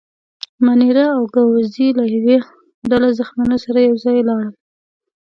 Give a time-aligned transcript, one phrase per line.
[0.65, 2.37] مانیرا او ګاووزي له یوه
[2.89, 4.51] ډله زخیمانو سره یو ځای ولاړل.